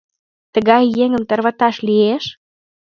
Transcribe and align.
Тыгай 0.53 0.83
еҥым 1.03 1.23
тарваташ 1.29 1.75
лиеш? 1.87 2.25